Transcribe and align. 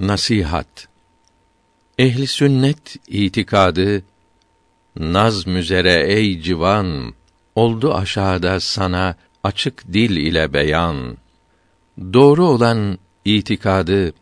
Nasihat 0.00 0.88
Ehli 1.98 2.26
sünnet 2.26 2.96
itikadı 3.08 4.02
naz 4.96 5.46
müzere 5.46 6.12
ey 6.12 6.40
civan 6.40 7.14
oldu 7.54 7.94
aşağıda 7.94 8.60
sana 8.60 9.14
açık 9.44 9.92
dil 9.92 10.16
ile 10.16 10.52
beyan. 10.52 11.16
Doğru 12.12 12.46
olan 12.46 12.98
itikadı 13.24 14.12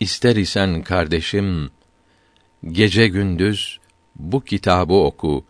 ister 0.00 0.36
isen 0.36 0.82
kardeşim 0.82 1.70
gece 2.64 3.08
gündüz 3.08 3.78
bu 4.16 4.40
kitabı 4.40 4.94
oku 4.94 5.44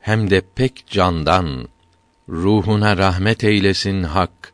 hem 0.00 0.30
de 0.30 0.42
pek 0.54 0.86
candan 0.86 1.68
ruhuna 2.28 2.96
rahmet 2.96 3.44
eylesin 3.44 4.02
hak 4.02 4.52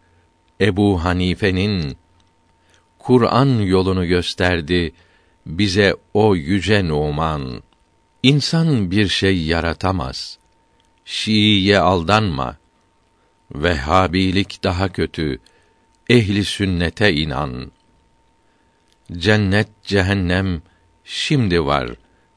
Ebu 0.60 1.04
Hanife'nin 1.04 1.96
Kur'an 3.08 3.60
yolunu 3.60 4.06
gösterdi 4.06 4.92
bize 5.46 5.94
o 6.14 6.36
yüce 6.36 6.88
Numan. 6.88 7.62
İnsan 8.22 8.90
bir 8.90 9.08
şey 9.08 9.42
yaratamaz. 9.42 10.38
Şiiye 11.04 11.78
aldanma. 11.78 12.56
Vehhabilik 13.54 14.64
daha 14.64 14.92
kötü. 14.92 15.38
Ehli 16.08 16.44
sünnete 16.44 17.12
inan. 17.14 17.72
Cennet, 19.12 19.68
cehennem 19.84 20.62
şimdi 21.04 21.64
var. 21.64 21.90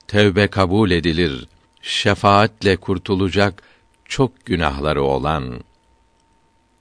Tevbe 0.07 0.47
kabul 0.47 0.91
edilir. 0.91 1.47
Şefaatle 1.81 2.77
kurtulacak 2.77 3.63
çok 4.05 4.45
günahları 4.45 5.03
olan. 5.03 5.63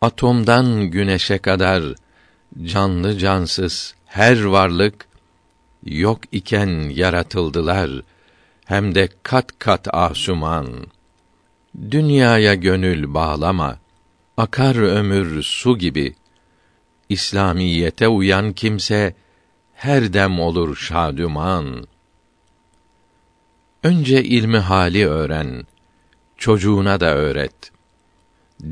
Atomdan 0.01 0.91
güneşe 0.91 1.39
kadar 1.39 1.83
canlı 2.65 3.19
cansız 3.19 3.95
her 4.07 4.45
varlık 4.45 5.07
yok 5.85 6.21
iken 6.33 6.89
yaratıldılar 6.91 7.91
hem 8.65 8.95
de 8.95 9.09
kat 9.23 9.59
kat 9.59 9.95
asuman. 9.95 10.87
Dünyaya 11.91 12.55
gönül 12.55 13.15
bağlama. 13.15 13.79
Akar 14.37 14.77
ömür 14.77 15.42
su 15.42 15.79
gibi. 15.79 16.15
İslamiyete 17.09 18.09
uyan 18.09 18.53
kimse 18.53 19.14
her 19.75 20.12
dem 20.12 20.41
olur 20.41 20.77
şadüman. 20.77 21.87
Önce 23.83 24.25
ilmi 24.25 24.59
hali 24.59 25.09
öğren, 25.09 25.67
çocuğuna 26.37 27.01
da 27.01 27.14
öğret. 27.14 27.73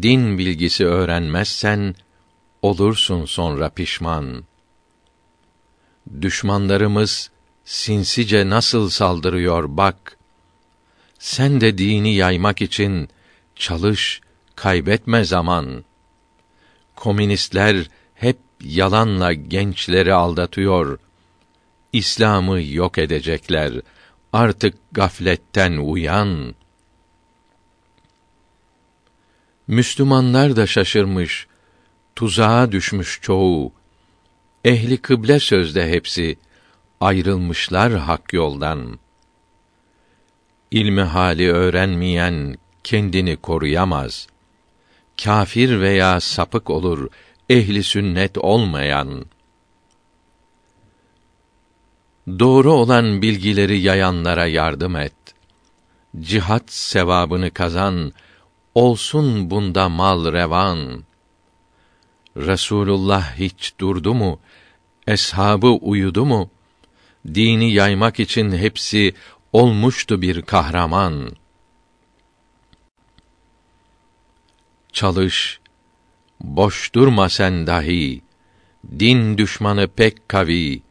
Din 0.02 0.38
bilgisi 0.38 0.86
öğrenmezsen 0.86 1.94
olursun 2.62 3.24
sonra 3.24 3.68
pişman. 3.68 4.44
Düşmanlarımız 6.20 7.30
sinsice 7.64 8.50
nasıl 8.50 8.90
saldırıyor 8.90 9.76
bak. 9.76 10.18
Sen 11.18 11.60
de 11.60 11.78
dini 11.78 12.14
yaymak 12.14 12.62
için 12.62 13.08
çalış, 13.56 14.20
kaybetme 14.56 15.24
zaman. 15.24 15.84
Komünistler 16.96 17.90
hep 18.14 18.38
yalanla 18.64 19.32
gençleri 19.32 20.14
aldatıyor. 20.14 20.98
İslam'ı 21.92 22.62
yok 22.62 22.98
edecekler. 22.98 23.72
Artık 24.32 24.74
gafletten 24.92 25.72
uyan. 25.72 26.54
Müslümanlar 29.66 30.56
da 30.56 30.66
şaşırmış, 30.66 31.46
tuzağa 32.18 32.72
düşmüş 32.72 33.18
çoğu. 33.22 33.72
Ehli 34.64 34.96
kıble 34.96 35.40
sözde 35.40 35.90
hepsi 35.90 36.38
ayrılmışlar 37.00 37.92
hak 37.92 38.32
yoldan. 38.32 38.98
İlmi 40.70 41.02
hali 41.02 41.52
öğrenmeyen 41.52 42.56
kendini 42.84 43.36
koruyamaz. 43.36 44.26
Kafir 45.24 45.80
veya 45.80 46.20
sapık 46.20 46.70
olur 46.70 47.08
ehli 47.50 47.82
sünnet 47.82 48.38
olmayan. 48.38 49.24
Doğru 52.38 52.72
olan 52.72 53.22
bilgileri 53.22 53.80
yayanlara 53.80 54.46
yardım 54.46 54.96
et. 54.96 55.34
Cihat 56.20 56.72
sevabını 56.72 57.50
kazan, 57.50 58.12
olsun 58.74 59.50
bunda 59.50 59.88
mal 59.88 60.32
revan. 60.32 61.07
Resulullah 62.38 63.36
hiç 63.38 63.72
durdu 63.80 64.14
mu? 64.14 64.40
Eshabı 65.06 65.66
uyudu 65.66 66.24
mu? 66.24 66.50
Dini 67.34 67.72
yaymak 67.72 68.20
için 68.20 68.52
hepsi 68.52 69.14
olmuştu 69.52 70.22
bir 70.22 70.42
kahraman. 70.42 71.32
Çalış, 74.92 75.60
boş 76.40 76.94
durma 76.94 77.28
sen 77.28 77.66
dahi. 77.66 78.22
Din 78.98 79.38
düşmanı 79.38 79.88
pek 79.88 80.28
kavi. 80.28 80.82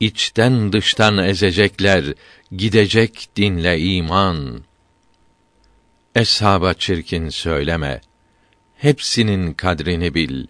İçten 0.00 0.72
dıştan 0.72 1.18
ezecekler, 1.18 2.14
gidecek 2.52 3.28
dinle 3.36 3.80
iman. 3.80 4.64
Eshaba 6.14 6.74
çirkin 6.74 7.28
söyleme. 7.28 8.00
Hepsinin 8.76 9.54
kadrini 9.54 10.14
bil. 10.14 10.46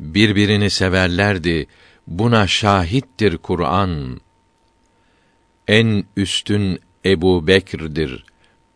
Birbirini 0.00 0.70
severlerdi. 0.70 1.66
Buna 2.06 2.46
şahittir 2.46 3.36
Kur'an. 3.36 4.20
En 5.68 6.04
üstün 6.16 6.80
Ebu 7.04 7.46
Bekir'dir. 7.46 8.24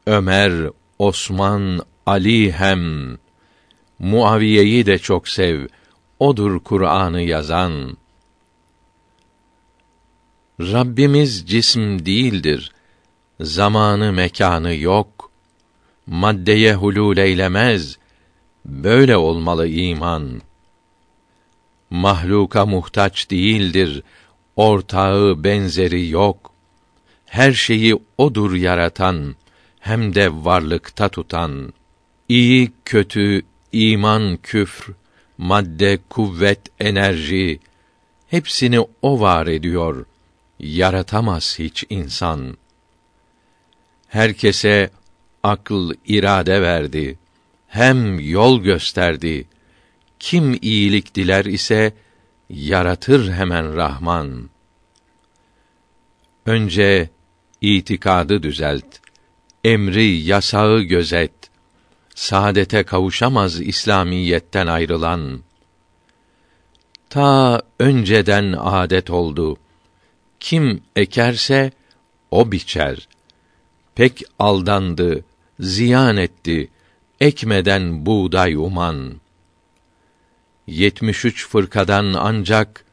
Ömer, 0.06 0.52
Osman, 0.98 1.80
Ali 2.06 2.52
hem. 2.52 3.16
Muaviye'yi 3.98 4.86
de 4.86 4.98
çok 4.98 5.28
sev. 5.28 5.66
Odur 6.18 6.60
Kur'an'ı 6.60 7.20
yazan. 7.20 7.96
Rabbimiz 10.60 11.46
cism 11.46 11.98
değildir. 12.06 12.72
Zamanı 13.40 14.12
mekanı 14.12 14.74
yok. 14.74 15.30
Maddeye 16.06 16.74
hulul 16.74 17.16
eylemez. 17.16 17.98
Böyle 18.64 19.16
olmalı 19.16 19.68
iman. 19.68 20.42
Mahluka 21.90 22.66
muhtaç 22.66 23.30
değildir. 23.30 24.02
Ortağı 24.56 25.44
benzeri 25.44 26.08
yok. 26.08 26.52
Her 27.26 27.52
şeyi 27.52 27.96
odur 28.18 28.54
yaratan, 28.54 29.36
hem 29.80 30.14
de 30.14 30.44
varlıkta 30.44 31.08
tutan. 31.08 31.72
İyi 32.28 32.72
kötü, 32.84 33.42
iman 33.72 34.36
küfr, 34.36 34.90
madde 35.38 35.98
kuvvet 36.08 36.60
enerji 36.80 37.60
hepsini 38.28 38.80
o 39.02 39.20
var 39.20 39.46
ediyor. 39.46 40.06
Yaratamaz 40.58 41.58
hiç 41.58 41.84
insan. 41.90 42.56
Herkese 44.08 44.90
akıl 45.42 45.94
irade 46.06 46.62
verdi. 46.62 47.18
Hem 47.68 48.20
yol 48.20 48.62
gösterdi. 48.62 49.46
Kim 50.24 50.58
iyilik 50.62 51.14
diler 51.14 51.44
ise 51.44 51.92
yaratır 52.50 53.32
hemen 53.32 53.76
Rahman. 53.76 54.50
Önce 56.46 57.10
itikadı 57.60 58.42
düzelt. 58.42 58.84
Emri, 59.64 60.06
yasağı 60.06 60.80
gözet. 60.80 61.32
Saadete 62.14 62.82
kavuşamaz 62.82 63.60
İslamiyetten 63.60 64.66
ayrılan. 64.66 65.42
Ta 67.10 67.62
önceden 67.78 68.54
adet 68.58 69.10
oldu. 69.10 69.56
Kim 70.40 70.82
ekerse 70.96 71.72
o 72.30 72.52
biçer. 72.52 73.08
Pek 73.94 74.22
aldandı, 74.38 75.24
ziyan 75.60 76.16
etti 76.16 76.70
ekmeden 77.20 78.06
buğday 78.06 78.54
uman. 78.54 79.23
Yetmiş 80.66 81.24
üç 81.24 81.48
fırkadan 81.48 82.14
ancak 82.18 82.84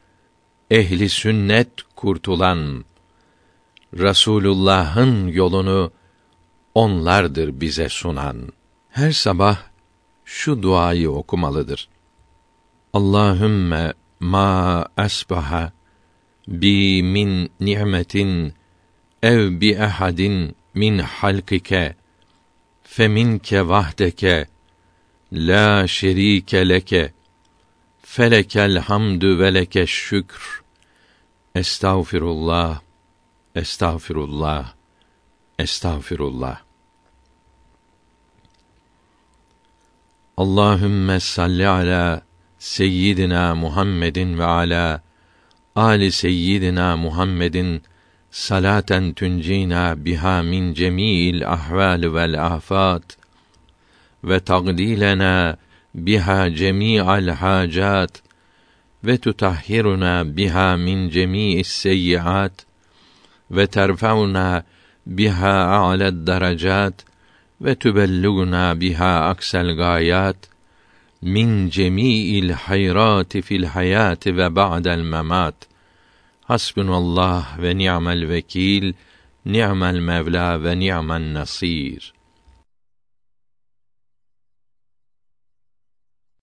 ehli 0.70 1.08
sünnet 1.08 1.70
kurtulan 1.96 2.84
Rasulullah'ın 3.98 5.26
yolunu 5.26 5.92
onlardır 6.74 7.60
bize 7.60 7.88
sunan. 7.88 8.52
Her 8.90 9.12
sabah 9.12 9.62
şu 10.24 10.62
duayı 10.62 11.10
okumalıdır. 11.10 11.88
Allahümme 12.92 13.92
ma 14.20 14.86
asbaha 14.96 15.72
bi 16.48 17.02
min 17.02 17.50
ni'metin 17.60 18.54
ev 19.22 19.60
bi 19.60 19.70
ehadin 19.70 20.56
min 20.74 20.98
halkike 20.98 21.96
feminke 22.82 23.68
vahdeke 23.68 24.46
la 25.32 25.86
şerike 25.86 26.68
leke 26.68 27.12
felekel 28.12 28.78
hamdü 28.78 29.38
ve 29.38 29.54
leke 29.54 29.86
şükr 29.86 30.62
Estağfirullah, 31.54 32.80
estağfirullah, 33.54 34.72
estağfirullah. 35.58 36.60
Allahümme 40.36 41.20
salli 41.20 41.68
ala 41.68 42.22
seyyidina 42.58 43.54
Muhammedin 43.54 44.38
ve 44.38 44.44
ala 44.44 45.02
ali 45.76 46.12
seyyidina 46.12 46.96
Muhammedin 46.96 47.82
salaten 48.30 49.12
tuncina 49.12 50.04
biha 50.04 50.42
min 50.42 50.74
cemiil 50.74 51.48
ahval 51.48 52.14
vel 52.14 52.46
afat 52.46 53.16
ve 54.24 54.40
tagdilena 54.40 55.56
بها 55.94 56.48
جميع 56.48 57.18
الحاجات 57.18 58.18
وتطهرنا 59.04 60.22
بها 60.22 60.76
من 60.76 61.08
جميع 61.08 61.60
السيئات 61.60 62.62
وترفعنا 63.50 64.64
بها 65.06 65.64
أعلى 65.64 66.08
الدرجات 66.08 67.02
وتبلغنا 67.60 68.74
بها 68.74 69.30
أقصى 69.30 69.60
الغايات 69.60 70.46
من 71.22 71.68
جميع 71.68 72.44
الحيرات 72.44 73.38
في 73.38 73.56
الحياة 73.56 74.18
وبعد 74.26 74.86
الممات. 74.86 75.64
حسبنا 76.48 76.98
الله 76.98 77.60
ونعم 77.60 78.08
الوكيل 78.08 78.94
نعم 79.44 79.84
المولى 79.84 80.60
ونعم 80.64 81.12
النصير. 81.12 82.12